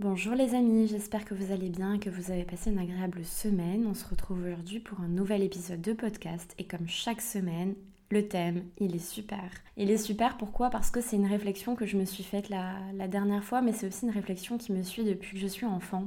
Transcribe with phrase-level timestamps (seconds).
[0.00, 3.84] Bonjour les amis, j'espère que vous allez bien que vous avez passé une agréable semaine.
[3.84, 7.74] On se retrouve aujourd'hui pour un nouvel épisode de podcast et comme chaque semaine,
[8.10, 9.50] le thème, il est super.
[9.76, 10.70] Il est super pourquoi?
[10.70, 13.72] Parce que c'est une réflexion que je me suis faite la, la dernière fois, mais
[13.72, 16.04] c'est aussi une réflexion qui me suit depuis que je suis enfant.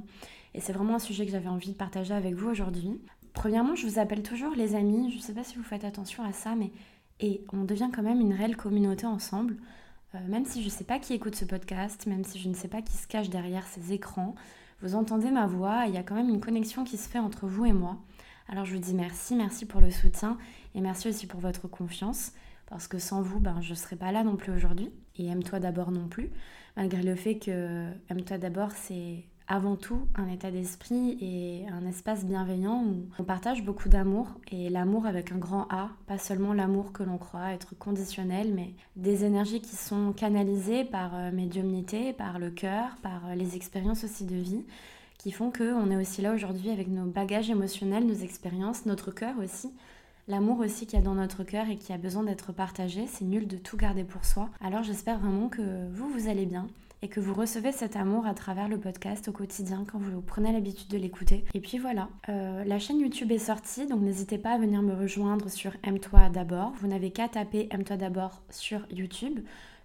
[0.53, 2.97] Et c'est vraiment un sujet que j'avais envie de partager avec vous aujourd'hui.
[3.33, 6.23] Premièrement, je vous appelle toujours les amis, je ne sais pas si vous faites attention
[6.23, 6.71] à ça, mais
[7.19, 9.57] et on devient quand même une réelle communauté ensemble.
[10.15, 12.53] Euh, même si je ne sais pas qui écoute ce podcast, même si je ne
[12.53, 14.35] sais pas qui se cache derrière ces écrans,
[14.81, 17.47] vous entendez ma voix, il y a quand même une connexion qui se fait entre
[17.47, 17.97] vous et moi.
[18.49, 20.37] Alors je vous dis merci, merci pour le soutien
[20.75, 22.33] et merci aussi pour votre confiance,
[22.65, 24.91] parce que sans vous, ben, je ne serais pas là non plus aujourd'hui.
[25.17, 26.31] Et aime-toi d'abord non plus,
[26.75, 32.23] malgré le fait que aime-toi d'abord, c'est avant tout un état d'esprit et un espace
[32.23, 36.93] bienveillant où on partage beaucoup d'amour et l'amour avec un grand A, pas seulement l'amour
[36.93, 42.39] que l'on croit être conditionnel, mais des énergies qui sont canalisées par euh, médiumnité, par
[42.39, 44.63] le cœur, par euh, les expériences aussi de vie
[45.17, 49.35] qui font qu'on est aussi là aujourd'hui avec nos bagages émotionnels, nos expériences, notre cœur
[49.37, 49.69] aussi,
[50.29, 53.05] l'amour aussi qu'il y a dans notre cœur et qui a besoin d'être partagé.
[53.05, 54.49] C'est nul de tout garder pour soi.
[54.61, 56.67] Alors j'espère vraiment que vous, vous allez bien
[57.01, 60.51] et que vous recevez cet amour à travers le podcast au quotidien quand vous prenez
[60.51, 61.45] l'habitude de l'écouter.
[61.53, 64.93] Et puis voilà, euh, la chaîne YouTube est sortie, donc n'hésitez pas à venir me
[64.93, 66.73] rejoindre sur Aime-toi d'abord.
[66.79, 69.39] Vous n'avez qu'à taper Aime-toi d'abord sur YouTube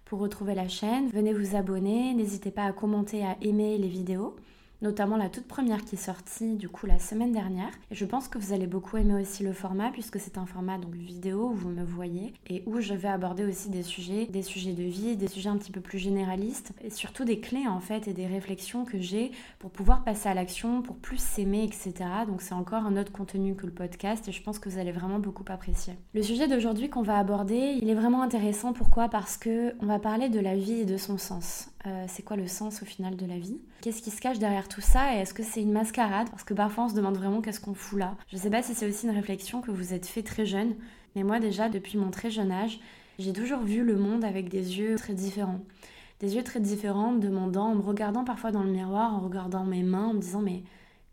[0.05, 1.09] pour retrouver la chaîne.
[1.09, 4.35] Venez vous abonner, n'hésitez pas à commenter, à aimer les vidéos
[4.81, 7.71] notamment la toute première qui est sortie du coup la semaine dernière.
[7.91, 10.77] Et je pense que vous allez beaucoup aimer aussi le format puisque c'est un format
[10.77, 14.43] donc vidéo où vous me voyez et où je vais aborder aussi des sujets, des
[14.43, 17.79] sujets de vie, des sujets un petit peu plus généralistes et surtout des clés en
[17.79, 21.93] fait et des réflexions que j'ai pour pouvoir passer à l'action, pour plus s'aimer, etc.
[22.27, 24.91] Donc c'est encore un autre contenu que le podcast et je pense que vous allez
[24.91, 25.93] vraiment beaucoup apprécier.
[26.13, 28.73] Le sujet d'aujourd'hui qu'on va aborder, il est vraiment intéressant.
[28.73, 29.09] Pourquoi?
[29.09, 31.69] Parce que on va parler de la vie et de son sens.
[31.85, 33.59] Euh, c'est quoi le sens au final de la vie?
[33.81, 35.15] Qu'est-ce qui se cache derrière tout ça?
[35.15, 36.29] Et est-ce que c'est une mascarade?
[36.29, 38.15] Parce que parfois on se demande vraiment qu'est-ce qu'on fout là.
[38.31, 40.75] Je sais pas si c'est aussi une réflexion que vous êtes fait très jeune,
[41.15, 42.79] mais moi déjà depuis mon très jeune âge,
[43.19, 45.61] j'ai toujours vu le monde avec des yeux très différents.
[46.19, 49.83] Des yeux très différents, me demandant, me regardant parfois dans le miroir, en regardant mes
[49.83, 50.63] mains, en me disant mais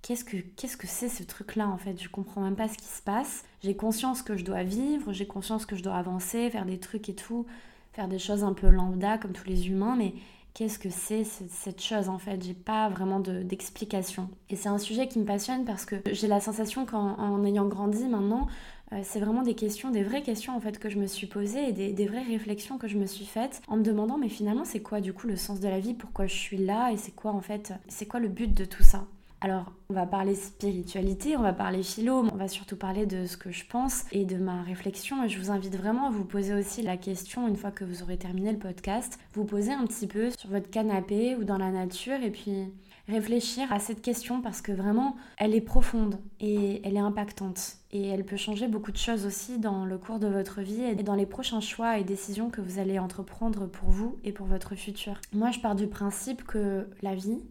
[0.00, 2.02] qu'est-ce que qu'est-ce que c'est ce truc là en fait?
[2.02, 3.44] Je comprends même pas ce qui se passe.
[3.62, 7.10] J'ai conscience que je dois vivre, j'ai conscience que je dois avancer, faire des trucs
[7.10, 7.44] et tout,
[7.92, 10.14] faire des choses un peu lambda comme tous les humains, mais
[10.54, 12.42] qu'est-ce que c'est cette chose en fait?
[12.42, 14.28] J'ai pas vraiment d'explication.
[14.48, 18.04] et c'est un sujet qui me passionne parce que j'ai la sensation qu'en ayant grandi
[18.08, 18.46] maintenant,
[18.92, 21.68] euh, c'est vraiment des questions, des vraies questions en fait que je me suis posées
[21.68, 24.64] et des, des vraies réflexions que je me suis faites en me demandant mais finalement
[24.64, 25.94] c'est quoi du coup le sens de la vie?
[25.94, 26.92] Pourquoi je suis là?
[26.92, 29.06] Et c'est quoi en fait C'est quoi le but de tout ça?
[29.40, 33.36] Alors, on va parler spiritualité, on va parler philo, on va surtout parler de ce
[33.36, 35.22] que je pense et de ma réflexion.
[35.22, 38.02] Et je vous invite vraiment à vous poser aussi la question, une fois que vous
[38.02, 41.70] aurez terminé le podcast, vous poser un petit peu sur votre canapé ou dans la
[41.70, 42.72] nature et puis
[43.06, 47.76] réfléchir à cette question parce que vraiment, elle est profonde et elle est impactante.
[47.92, 50.94] Et elle peut changer beaucoup de choses aussi dans le cours de votre vie et
[50.94, 54.74] dans les prochains choix et décisions que vous allez entreprendre pour vous et pour votre
[54.74, 55.20] futur.
[55.32, 57.42] Moi, je pars du principe que la vie,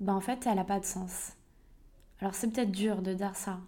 [0.00, 1.32] ben en fait, elle n'a pas de sens.
[2.20, 3.58] Alors c'est peut-être dur de dire ça.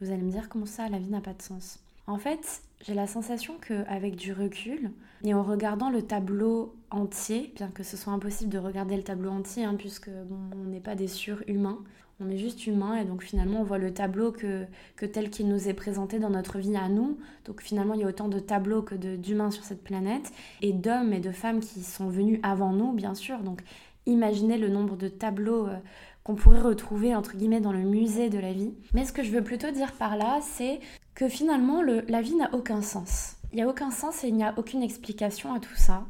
[0.00, 1.78] Vous allez me dire comment ça, la vie n'a pas de sens.
[2.06, 4.92] En fait, j'ai la sensation qu'avec du recul
[5.24, 9.30] et en regardant le tableau entier, bien que ce soit impossible de regarder le tableau
[9.30, 10.10] entier, hein, puisque
[10.52, 11.78] on n'est pas des surhumains,
[12.18, 14.64] on est juste humain et donc finalement on voit le tableau que,
[14.96, 17.18] que tel qu'il nous est présenté dans notre vie à nous.
[17.44, 21.12] Donc finalement il y a autant de tableaux que d'humains sur cette planète et d'hommes
[21.12, 23.40] et de femmes qui sont venus avant nous, bien sûr.
[23.40, 23.62] Donc
[24.06, 25.76] Imaginez le nombre de tableaux euh,
[26.24, 28.74] qu'on pourrait retrouver entre guillemets dans le musée de la vie.
[28.94, 30.80] Mais ce que je veux plutôt dire par là, c'est
[31.14, 33.36] que finalement la vie n'a aucun sens.
[33.52, 36.04] Il n'y a aucun sens et il n'y a aucune explication à tout ça.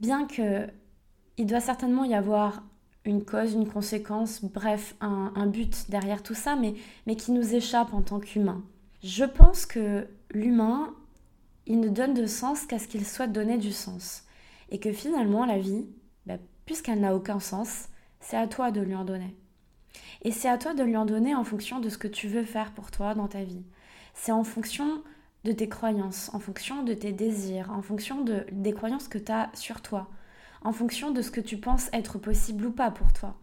[0.00, 0.66] Bien que
[1.38, 2.62] il doit certainement y avoir
[3.04, 6.74] une cause, une conséquence, bref, un, but derrière tout ça, mais,
[7.06, 8.62] mais qui nous échappe en tant qu'humain.
[9.02, 10.94] Je pense que l'humain,
[11.66, 14.24] il ne donne de sens qu'à ce qu'il souhaite donner du sens.
[14.70, 15.86] Et que finalement, la vie,
[16.26, 17.88] bah, puisqu'elle n'a aucun sens,
[18.20, 19.34] c'est à toi de lui en donner.
[20.20, 22.44] Et c'est à toi de lui en donner en fonction de ce que tu veux
[22.44, 23.64] faire pour toi dans ta vie.
[24.12, 25.02] C'est en fonction
[25.44, 29.32] de tes croyances, en fonction de tes désirs, en fonction de, des croyances que tu
[29.32, 30.10] as sur toi,
[30.60, 33.34] en fonction de ce que tu penses être possible ou pas pour toi,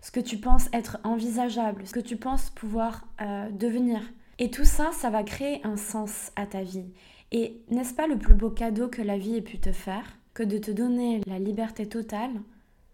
[0.00, 4.02] ce que tu penses être envisageable, ce que tu penses pouvoir euh, devenir.
[4.38, 6.86] Et tout ça, ça va créer un sens à ta vie.
[7.32, 10.44] Et n'est-ce pas le plus beau cadeau que la vie ait pu te faire que
[10.44, 12.30] de te donner la liberté totale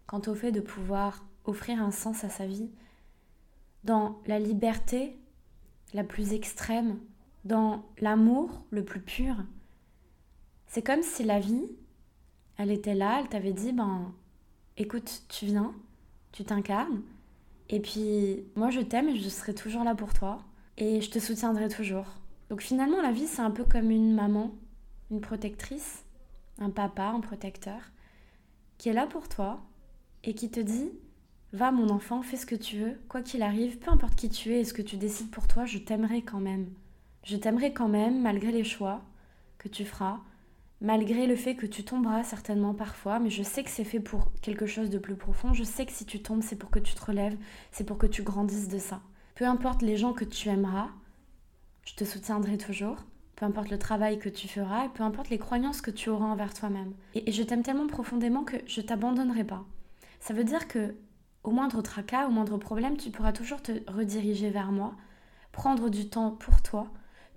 [0.07, 2.69] quant au fait de pouvoir offrir un sens à sa vie,
[3.83, 5.17] dans la liberté
[5.93, 6.99] la plus extrême,
[7.43, 9.35] dans l'amour le plus pur.
[10.67, 11.65] C'est comme si la vie,
[12.57, 14.11] elle était là, elle t'avait dit, ben
[14.77, 15.73] écoute, tu viens,
[16.31, 17.01] tu t'incarnes.
[17.69, 20.39] Et puis, moi, je t'aime et je serai toujours là pour toi.
[20.77, 22.05] Et je te soutiendrai toujours.
[22.49, 24.51] Donc finalement, la vie, c'est un peu comme une maman,
[25.09, 26.03] une protectrice,
[26.59, 27.79] un papa, un protecteur,
[28.77, 29.61] qui est là pour toi
[30.25, 30.89] et qui te dit,
[31.53, 34.51] va mon enfant, fais ce que tu veux, quoi qu'il arrive, peu importe qui tu
[34.51, 36.67] es et ce que tu décides pour toi, je t'aimerai quand même.
[37.23, 39.01] Je t'aimerai quand même, malgré les choix
[39.57, 40.19] que tu feras,
[40.81, 44.31] malgré le fait que tu tomberas certainement parfois, mais je sais que c'est fait pour
[44.41, 45.53] quelque chose de plus profond.
[45.53, 47.37] Je sais que si tu tombes, c'est pour que tu te relèves,
[47.71, 49.01] c'est pour que tu grandisses de ça.
[49.35, 50.89] Peu importe les gens que tu aimeras,
[51.85, 52.97] je te soutiendrai toujours.
[53.35, 56.25] Peu importe le travail que tu feras et peu importe les croyances que tu auras
[56.25, 56.93] envers toi-même.
[57.15, 59.65] Et, je t'aime tellement profondément que je t'abandonnerai pas.
[60.19, 60.95] Ça veut dire que
[61.43, 64.95] au moindre tracas, au moindre problème, tu pourras toujours te rediriger vers moi,
[65.51, 66.87] prendre du temps pour toi,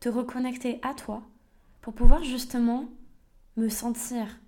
[0.01, 1.23] te reconnecter à toi,
[1.83, 2.87] pour pouvoir justement
[3.57, 4.41] me sentir,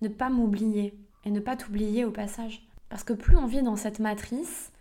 [0.00, 2.66] ne pas m'oublier et ne pas t'oublier au passage.
[2.88, 4.71] Parce que plus on vit dans cette matrice,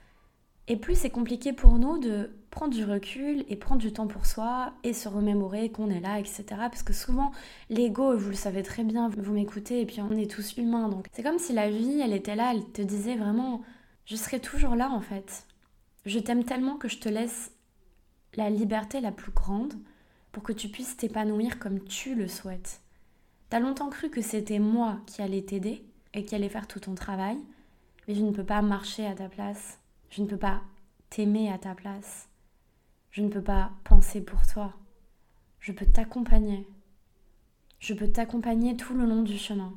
[0.68, 4.26] et plus c'est compliqué pour nous de prendre du recul et prendre du temps pour
[4.26, 6.44] soi et se remémorer qu'on est là, etc.
[6.50, 7.32] Parce que souvent,
[7.70, 10.90] l'ego, vous le savez très bien, vous m'écoutez et puis on est tous humains.
[10.90, 13.62] Donc c'est comme si la vie, elle était là, elle te disait vraiment,
[14.06, 15.46] je serai toujours là en fait.
[16.06, 17.52] Je t'aime tellement que je te laisse
[18.36, 19.74] la liberté la plus grande
[20.32, 22.82] pour que tu puisses t'épanouir comme tu le souhaites.
[23.50, 26.96] T'as longtemps cru que c'était moi qui allais t'aider et qui allait faire tout ton
[26.96, 27.38] travail,
[28.08, 29.81] mais je ne peux pas marcher à ta place.
[30.12, 30.62] Je ne peux pas
[31.10, 32.30] t'aimer à ta place.
[33.10, 34.74] Je ne peux pas penser pour toi.
[35.60, 36.68] Je peux t'accompagner.
[37.80, 39.74] Je peux t'accompagner tout le long du chemin.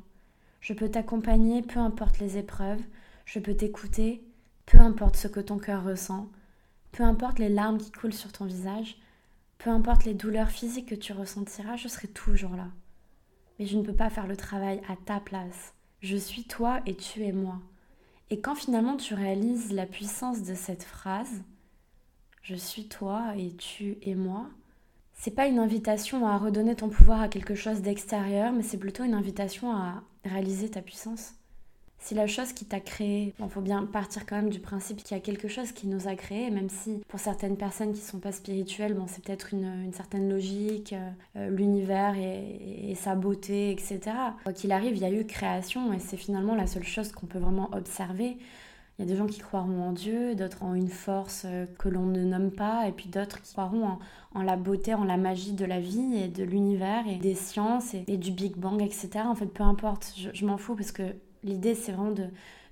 [0.61, 2.83] Je peux t'accompagner peu importe les épreuves.
[3.25, 4.23] Je peux t'écouter
[4.67, 6.29] peu importe ce que ton cœur ressent.
[6.91, 8.97] Peu importe les larmes qui coulent sur ton visage.
[9.57, 12.67] Peu importe les douleurs physiques que tu ressentiras, je serai toujours là
[13.57, 15.73] mais je ne peux pas faire le travail à ta place.
[16.01, 17.59] Je suis toi et tu es moi.
[18.29, 21.43] Et quand finalement tu réalises la puissance de cette phrase,
[22.41, 24.47] je suis toi et tu es moi,
[25.13, 29.03] c'est pas une invitation à redonner ton pouvoir à quelque chose d'extérieur, mais c'est plutôt
[29.03, 31.33] une invitation à réaliser ta puissance.
[31.99, 35.17] Si la chose qui t'a créé, il faut bien partir quand même du principe qu'il
[35.17, 38.05] y a quelque chose qui nous a créé, même si pour certaines personnes qui ne
[38.05, 43.71] sont pas spirituelles, bon, c'est peut-être une, certaine logique, euh, euh, l'univers et, sa beauté,
[43.71, 43.99] etc.
[44.43, 47.25] Quoi qu'il arrive, il y a eu création et c'est finalement la seule chose qu'on
[47.25, 48.37] peut vraiment observer.
[48.97, 51.89] Il y a des gens qui croiront en Dieu, d'autres en une force euh, que
[51.89, 53.97] l'on ne nomme pas, et puis d'autres qui croiront
[54.33, 57.93] en, la beauté, en la magie de la vie et de l'univers et des sciences
[57.93, 59.09] et, du Big Bang, etc.
[59.25, 61.15] En fait, peu importe, je m'en fous parce que
[61.45, 62.11] L'idée, c'est vraiment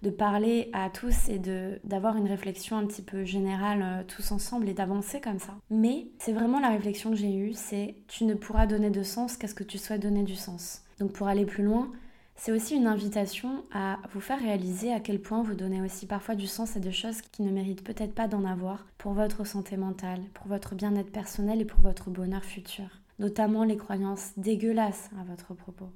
[0.02, 1.40] de, parler à tous et
[1.84, 5.54] d'avoir une réflexion un petit peu générale euh, tous ensemble et d'avancer comme ça.
[5.70, 9.38] Mais c'est vraiment la réflexion que j'ai eue, c'est tu ne pourras donner de sens
[9.38, 10.81] qu'à ce que tu souhaites donner du sens.
[11.00, 11.90] Donc pour aller plus loin,
[12.36, 16.36] c'est aussi une invitation à vous faire réaliser à quel point vous donnez aussi parfois
[16.36, 19.78] du sens à des choses qui ne méritent peut-être pas d'en avoir pour votre santé
[19.78, 22.88] mentale, pour votre bien-être personnel et pour votre bonheur futur.
[23.20, 25.90] Notamment les croyances dégueulasses à votre propos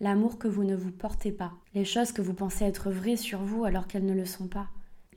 [0.00, 3.42] l'amour que vous ne vous portez pas, les choses que vous pensez être vraies sur
[3.42, 4.68] vous alors qu'elles ne le sont pas,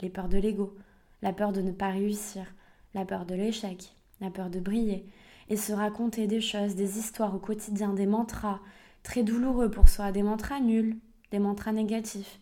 [0.02, 0.76] les peurs de l'ego,
[1.22, 2.46] la peur de ne pas réussir,
[2.94, 5.06] la peur de l'échec, la peur de briller,
[5.50, 8.60] et se raconter des choses, des histoires au quotidien, des mantras.
[9.04, 10.98] Très douloureux pour soi, des mantras nuls,
[11.32, 12.40] des mantras négatifs.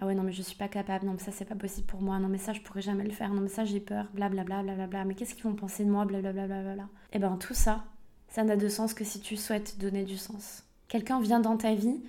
[0.00, 2.00] Ah ouais, non, mais je suis pas capable, non, mais ça c'est pas possible pour
[2.00, 4.62] moi, non, mais ça je pourrais jamais le faire, non, mais ça j'ai peur, blablabla,
[4.62, 6.84] blablabla, bla, bla, mais qu'est-ce qu'ils vont penser de moi, blablabla, blablabla.
[6.84, 7.84] Et eh ben tout ça,
[8.28, 10.67] ça n'a de sens que si tu souhaites donner du sens.
[10.88, 12.00] Quelqu'un vient dans ta vie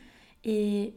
[0.46, 0.94] et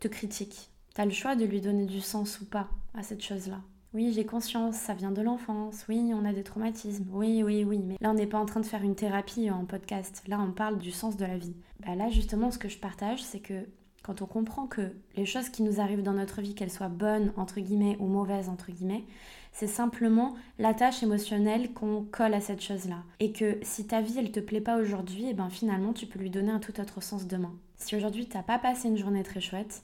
[0.00, 0.70] te critique.
[0.94, 3.60] Tu as le choix de lui donner du sens ou pas à cette chose-là.
[3.94, 5.84] Oui, j'ai conscience, ça vient de l'enfance.
[5.88, 7.06] Oui, on a des traumatismes.
[7.10, 7.78] Oui, oui, oui.
[7.78, 10.22] Mais là, on n'est pas en train de faire une thérapie en podcast.
[10.28, 11.56] Là, on parle du sens de la vie.
[11.80, 13.66] Bah là, justement, ce que je partage, c'est que
[14.02, 17.32] quand on comprend que les choses qui nous arrivent dans notre vie, qu'elles soient bonnes,
[17.36, 19.04] entre guillemets, ou mauvaises, entre guillemets,
[19.52, 23.02] c'est simplement l'attache émotionnelle qu'on colle à cette chose-là.
[23.20, 26.06] Et que si ta vie, elle te plaît pas aujourd'hui, et eh ben finalement, tu
[26.06, 27.54] peux lui donner un tout autre sens demain.
[27.76, 29.82] Si aujourd'hui, t'as pas passé une journée très chouette,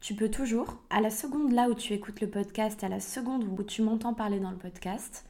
[0.00, 3.44] tu peux toujours, à la seconde là où tu écoutes le podcast, à la seconde
[3.44, 5.24] où tu m'entends parler dans le podcast,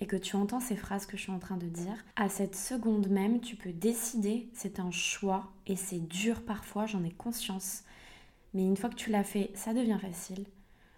[0.00, 2.56] et que tu entends ces phrases que je suis en train de dire, à cette
[2.56, 7.84] seconde même, tu peux décider, c'est un choix, et c'est dur parfois, j'en ai conscience,
[8.54, 10.46] mais une fois que tu l'as fait, ça devient facile,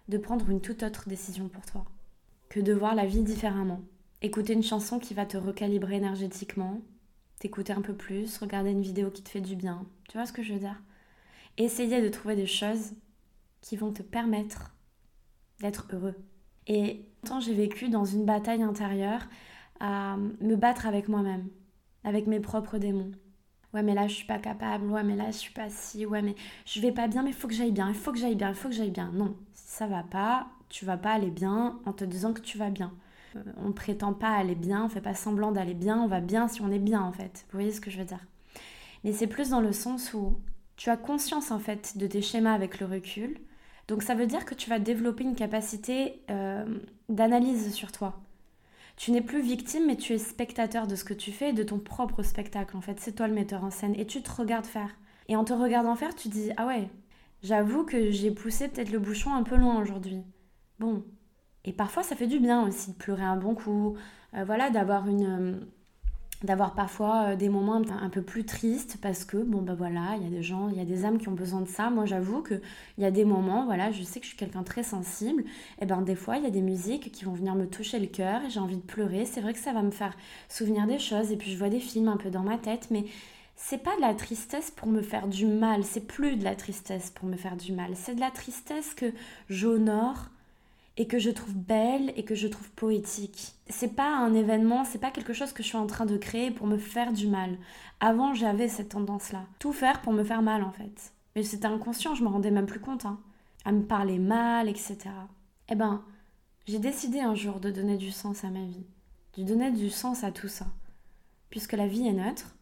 [0.07, 1.85] de prendre une toute autre décision pour toi
[2.49, 3.81] que de voir la vie différemment.
[4.21, 6.81] Écouter une chanson qui va te recalibrer énergétiquement,
[7.39, 9.85] t'écouter un peu plus, regarder une vidéo qui te fait du bien.
[10.09, 10.81] Tu vois ce que je veux dire?
[11.57, 12.93] Essayer de trouver des choses
[13.61, 14.75] qui vont te permettre
[15.59, 16.15] d'être heureux.
[16.67, 19.27] Et tant j'ai vécu dans une bataille intérieure
[19.79, 21.47] à me battre avec moi-même,
[22.03, 23.11] avec mes propres démons,
[23.73, 24.85] Ouais, mais là, je suis pas capable.
[24.89, 26.05] Ouais, mais là, je suis pas si.
[26.05, 26.35] Ouais, mais
[26.65, 27.89] je vais pas bien, mais il faut que j'aille bien.
[27.89, 28.49] Il faut que j'aille bien.
[28.49, 29.11] Il faut que j'aille bien.
[29.13, 32.57] Non, si ça va pas, tu vas pas aller bien en te disant que tu
[32.57, 32.93] vas bien.
[33.35, 35.99] Euh, on prétend pas aller bien, on fait pas semblant d'aller bien.
[36.01, 37.45] On va bien si on est bien, en fait.
[37.49, 38.25] Vous voyez ce que je veux dire?
[39.03, 40.39] Mais c'est plus dans le sens où
[40.75, 43.37] tu as conscience, en fait, de tes schémas avec le recul.
[43.87, 46.65] Donc, ça veut dire que tu vas développer une capacité euh,
[47.09, 48.19] d'analyse sur toi
[48.97, 51.63] tu n'es plus victime, mais tu es spectateur de ce que tu fais et de
[51.63, 52.75] ton propre spectacle.
[52.75, 54.89] En fait, c'est toi le metteur en scène et tu te regardes faire.
[55.29, 56.89] Et en te regardant faire, tu dis Ah ouais,
[57.43, 60.23] j'avoue que j'ai poussé peut-être le bouchon un peu loin aujourd'hui.
[60.79, 61.03] Bon.
[61.65, 63.97] Et parfois, ça fait du bien aussi de pleurer un bon coup,
[64.35, 65.65] euh, voilà, d'avoir une, euh,
[66.43, 70.23] d'avoir parfois euh, des moments un peu plus tristes parce que bon bah voilà il
[70.23, 71.89] y a des gens il y a des âmes qui ont besoin de ça.
[71.89, 72.61] Moi j'avoue que
[72.97, 75.43] il y a des moments voilà je sais que je suis quelqu'un très sensible.
[75.81, 78.07] Et ben des fois il y a des musiques qui vont venir me toucher le
[78.07, 79.25] cœur et j'ai envie de pleurer.
[79.25, 80.15] C'est vrai que ça va me faire
[80.47, 83.05] souvenir des choses et puis je vois des films un peu dans ma tête mais
[83.55, 85.83] c'est pas de la tristesse pour me faire du mal.
[85.83, 87.95] C'est plus de la tristesse pour me faire du mal.
[87.95, 89.11] C'est de la tristesse que
[89.49, 90.29] j'honore
[90.97, 93.53] et que je trouve belle et que je trouve poétique.
[93.69, 96.49] C'est pas un événement, c'est pas quelque chose que je suis en train de créer
[96.49, 97.57] pour me faire du mal.
[97.99, 99.45] Avant, j'avais cette tendance-là.
[99.59, 101.13] Tout faire pour me faire mal en fait.
[101.35, 103.05] Mais c'était inconscient, je me rendais même plus compte.
[103.05, 103.19] Hein.
[103.63, 104.97] À me parler mal, etc.
[105.69, 106.03] Eh ben,
[106.65, 108.85] j'ai décidé un jour de donner du sens à ma vie.
[109.37, 110.65] De donner du sens à tout ça.
[111.51, 112.55] Puisque la vie est neutre,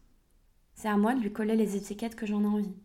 [0.74, 2.76] c'est à moi de lui coller les étiquettes que j'en ai envie.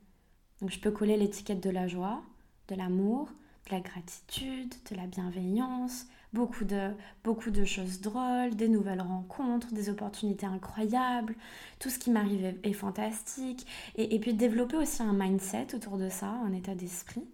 [0.62, 2.22] Donc je peux coller l'étiquette de la joie,
[2.70, 3.30] de l'amour,
[3.72, 6.92] la gratitude, de la bienveillance, beaucoup de,
[7.24, 11.36] beaucoup de choses drôles, des nouvelles rencontres, des opportunités incroyables,
[11.80, 16.10] tout ce qui m'arrive est, fantastique, et, et, puis développer aussi un mindset autour de
[16.10, 17.26] ça, un état d'esprit,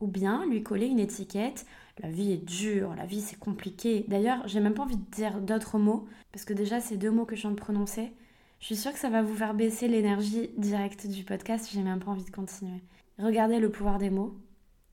[0.00, 1.66] ou bien lui coller une étiquette,
[2.02, 4.04] la vie est dure, la vie c'est compliqué.
[4.08, 7.24] D'ailleurs, j'ai même pas envie de dire d'autres mots, parce que déjà ces deux mots
[7.24, 8.12] que je viens de prononcer,
[8.60, 12.00] je suis sûre que ça va vous faire baisser l'énergie directe du podcast, j'ai même
[12.00, 12.82] pas envie de continuer.
[13.18, 14.36] Regardez le pouvoir des mots,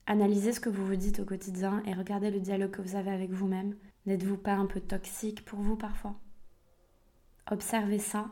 [0.06, 3.12] Analysez ce que vous vous dites au quotidien et regardez le dialogue que vous avez
[3.12, 3.76] avec vous-même.
[4.06, 6.16] N'êtes-vous pas un peu toxique pour vous parfois?
[7.50, 8.30] Observez ça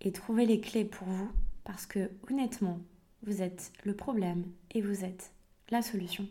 [0.00, 1.30] et trouvez les clés pour vous
[1.64, 2.80] parce que honnêtement,
[3.22, 5.32] vous êtes le problème et vous êtes
[5.70, 6.26] la solution.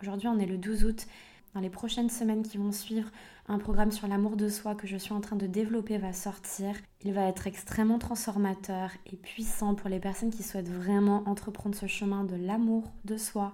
[0.00, 1.06] Aujourd'hui, on est le 12 août.
[1.54, 3.10] Dans les prochaines semaines qui vont suivre,
[3.46, 6.74] un programme sur l'amour de soi que je suis en train de développer va sortir.
[7.04, 11.86] Il va être extrêmement transformateur et puissant pour les personnes qui souhaitent vraiment entreprendre ce
[11.86, 13.52] chemin de l'amour de soi.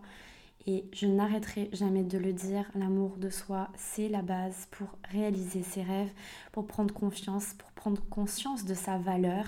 [0.69, 5.65] Et je n'arrêterai jamais de le dire, l'amour de soi, c'est la base pour réaliser
[5.65, 6.13] ses rêves,
[6.53, 9.47] pour prendre confiance, pour prendre conscience de sa valeur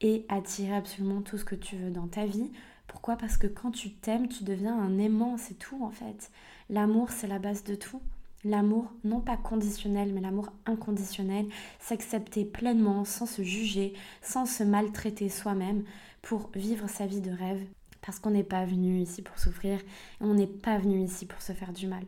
[0.00, 2.50] et attirer absolument tout ce que tu veux dans ta vie.
[2.92, 3.16] Pourquoi?
[3.16, 6.30] Parce que quand tu t'aimes, tu deviens un aimant, c'est tout en fait.
[6.68, 8.02] L'amour, c'est la base de tout.
[8.44, 11.46] L'amour, non pas conditionnel, mais l'amour inconditionnel,
[11.80, 15.84] s'accepter pleinement, sans se juger, sans se maltraiter soi-même,
[16.20, 17.64] pour vivre sa vie de rêve.
[18.02, 19.84] Parce qu'on n'est pas venu ici pour souffrir, et
[20.20, 22.04] on n'est pas venu ici pour se faire du mal.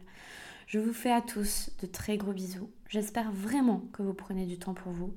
[0.66, 2.68] Je vous fais à tous de très gros bisous.
[2.90, 5.14] J'espère vraiment que vous prenez du temps pour vous.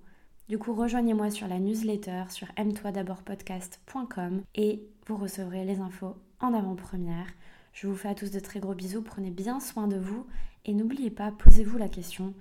[0.48, 6.16] Du coup, rejoignez-moi sur la newsletter sur aime-toi d'abord podcast.com et vous recevrez les infos
[6.42, 7.28] en avant-première.
[7.72, 10.26] Je vous fais à tous de très gros bisous, prenez bien soin de vous
[10.66, 12.34] et n'oubliez pas, posez-vous la question,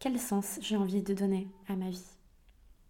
[0.00, 2.19] quel sens j'ai envie de donner à ma vie?